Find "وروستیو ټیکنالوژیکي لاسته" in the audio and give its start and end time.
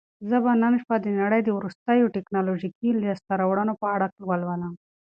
1.57-3.31